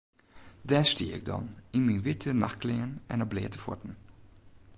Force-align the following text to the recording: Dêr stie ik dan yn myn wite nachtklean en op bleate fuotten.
Dêr 0.69 0.85
stie 0.91 1.11
ik 1.17 1.23
dan 1.29 1.45
yn 1.75 1.85
myn 1.87 2.03
wite 2.05 2.31
nachtklean 2.41 2.91
en 3.13 3.23
op 3.25 3.29
bleate 3.31 3.59
fuotten. 3.63 3.93